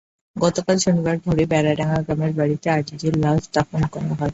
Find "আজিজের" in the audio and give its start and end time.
2.71-3.13